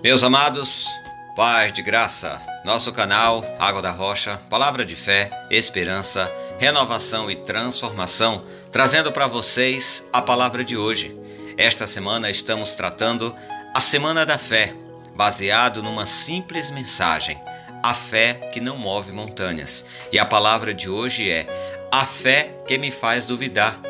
[0.00, 0.86] Meus amados,
[1.34, 8.44] paz de graça, nosso canal Água da Rocha, palavra de fé, esperança, renovação e transformação,
[8.70, 11.18] trazendo para vocês a palavra de hoje.
[11.56, 13.34] Esta semana estamos tratando
[13.74, 14.72] a Semana da Fé,
[15.16, 17.36] baseado numa simples mensagem:
[17.82, 19.84] a fé que não move montanhas.
[20.12, 21.44] E a palavra de hoje é:
[21.90, 23.80] a fé que me faz duvidar.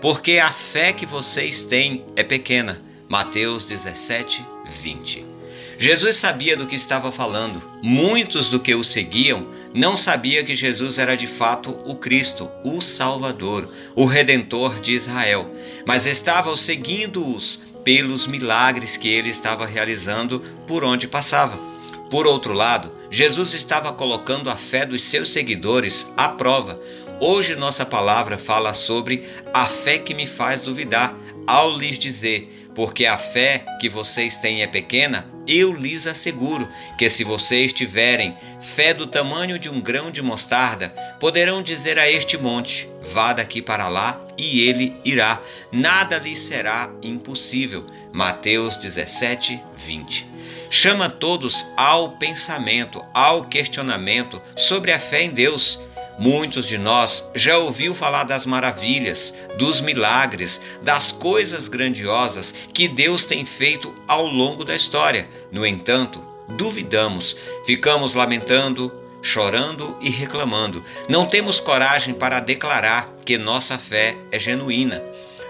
[0.00, 2.82] Porque a fé que vocês têm é pequena.
[3.08, 5.31] Mateus 17, 20.
[5.82, 7.60] Jesus sabia do que estava falando.
[7.82, 12.80] Muitos do que o seguiam não sabiam que Jesus era de fato o Cristo, o
[12.80, 15.52] Salvador, o Redentor de Israel,
[15.84, 21.58] mas estavam seguindo-os pelos milagres que ele estava realizando por onde passava.
[22.08, 26.80] Por outro lado, Jesus estava colocando a fé dos seus seguidores à prova.
[27.18, 31.12] Hoje nossa palavra fala sobre a fé que me faz duvidar,
[31.44, 37.08] ao lhes dizer: porque a fé que vocês têm é pequena, eu lhes asseguro que
[37.10, 42.38] se vocês tiverem fé do tamanho de um grão de mostarda, poderão dizer a este
[42.38, 45.40] monte: vá daqui para lá, e ele irá.
[45.70, 47.84] Nada lhes será impossível.
[48.12, 50.26] Mateus 17, 20.
[50.68, 55.78] Chama todos ao pensamento, ao questionamento sobre a fé em Deus
[56.22, 63.24] Muitos de nós já ouviu falar das maravilhas, dos milagres, das coisas grandiosas que Deus
[63.24, 65.28] tem feito ao longo da história.
[65.50, 70.84] No entanto, duvidamos, ficamos lamentando, chorando e reclamando.
[71.08, 75.02] Não temos coragem para declarar que nossa fé é genuína.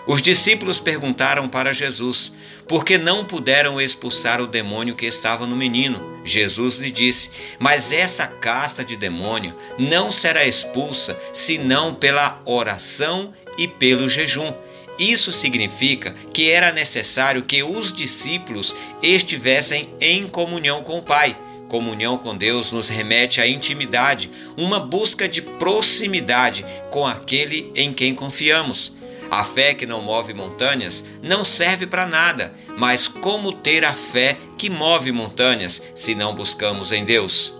[0.07, 2.33] Os discípulos perguntaram para Jesus
[2.67, 6.21] por que não puderam expulsar o demônio que estava no menino.
[6.25, 13.69] Jesus lhe disse: Mas essa casta de demônio não será expulsa senão pela oração e
[13.69, 14.53] pelo jejum.
[14.99, 21.37] Isso significa que era necessário que os discípulos estivessem em comunhão com o Pai.
[21.69, 28.15] Comunhão com Deus nos remete à intimidade, uma busca de proximidade com aquele em quem
[28.15, 28.93] confiamos.
[29.33, 34.37] A fé que não move montanhas não serve para nada, mas como ter a fé
[34.59, 37.55] que move montanhas se não buscamos em Deus?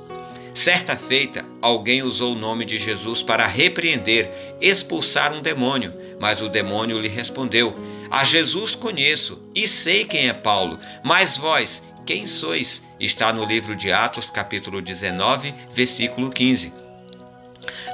[0.53, 4.31] Certa feita, alguém usou o nome de Jesus para repreender,
[4.61, 7.75] expulsar um demônio, mas o demônio lhe respondeu:
[8.11, 12.83] A Jesus conheço e sei quem é Paulo, mas vós, quem sois?
[13.01, 16.82] Está no livro de Atos, capítulo 19, versículo 15.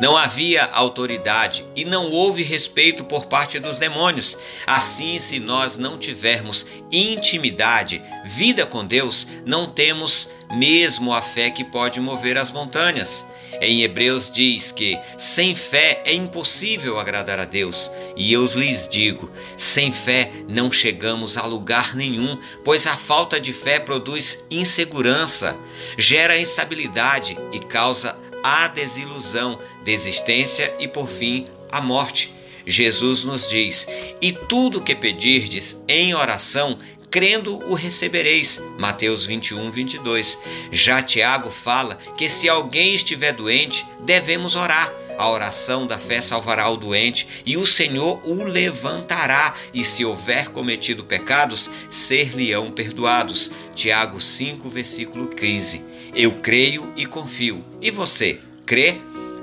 [0.00, 4.36] Não havia autoridade e não houve respeito por parte dos demônios.
[4.66, 11.64] Assim, se nós não tivermos intimidade, vida com Deus, não temos mesmo a fé que
[11.64, 13.24] pode mover as montanhas.
[13.60, 17.90] Em Hebreus diz que sem fé é impossível agradar a Deus.
[18.16, 23.52] E eu lhes digo: sem fé não chegamos a lugar nenhum, pois a falta de
[23.52, 25.58] fé produz insegurança,
[25.96, 28.16] gera instabilidade e causa
[28.48, 32.32] a desilusão, desistência e, por fim, a morte.
[32.66, 33.86] Jesus nos diz:
[34.22, 36.78] E tudo que pedirdes em oração,
[37.10, 38.58] crendo o recebereis.
[38.78, 40.38] Mateus 21, 22.
[40.72, 44.90] Já Tiago fala que se alguém estiver doente, devemos orar.
[45.18, 50.48] A oração da fé salvará o doente e o Senhor o levantará, e se houver
[50.50, 53.50] cometido pecados, ser-lhe-ão perdoados.
[53.74, 55.97] Tiago 5, versículo 15.
[56.20, 57.64] Eu creio e confio.
[57.80, 58.96] E você, crê?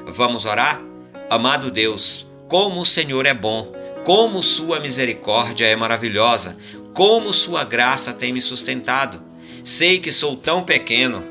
[0.08, 0.82] Vamos orar?
[1.30, 3.72] Amado Deus, como o Senhor é bom,
[4.04, 6.58] como Sua misericórdia é maravilhosa,
[6.94, 9.24] como Sua graça tem me sustentado.
[9.64, 11.24] Sei que sou tão pequeno,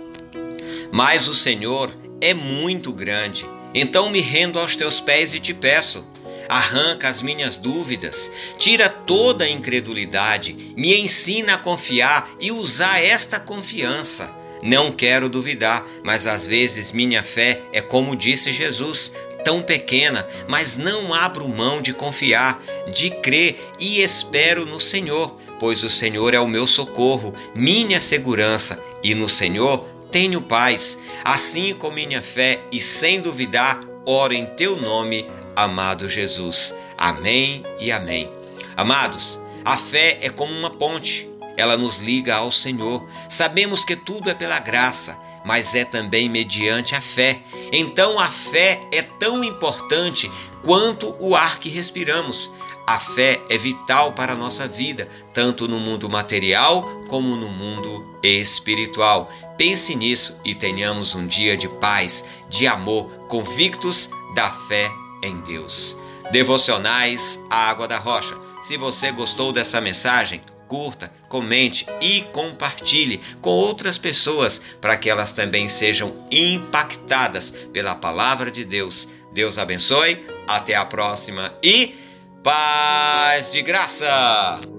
[0.91, 3.45] mas o Senhor é muito grande.
[3.75, 6.07] Então me rendo aos teus pés e te peço.
[6.49, 13.39] Arranca as minhas dúvidas, tira toda a incredulidade, me ensina a confiar e usar esta
[13.39, 19.13] confiança não quero duvidar, mas às vezes minha fé é como disse Jesus,
[19.45, 22.61] tão pequena, mas não abro mão de confiar,
[22.93, 28.83] de crer e espero no Senhor, pois o Senhor é o meu socorro, minha segurança,
[29.03, 30.97] e no Senhor tenho paz.
[31.23, 36.75] Assim com minha fé e sem duvidar, oro em teu nome, amado Jesus.
[36.97, 38.31] Amém e amém.
[38.77, 43.07] Amados, a fé é como uma ponte ela nos liga ao Senhor.
[43.29, 47.41] Sabemos que tudo é pela graça, mas é também mediante a fé.
[47.73, 50.31] Então a fé é tão importante
[50.63, 52.51] quanto o ar que respiramos.
[52.87, 58.19] A fé é vital para a nossa vida, tanto no mundo material como no mundo
[58.23, 59.31] espiritual.
[59.57, 64.91] Pense nisso e tenhamos um dia de paz, de amor, convictos da fé
[65.23, 65.97] em Deus.
[66.31, 68.35] Devocionais Água da Rocha.
[68.63, 75.33] Se você gostou dessa mensagem, curta, comente e compartilhe com outras pessoas para que elas
[75.33, 79.09] também sejam impactadas pela palavra de Deus.
[79.33, 81.95] Deus abençoe, até a próxima e
[82.43, 84.74] paz de graça!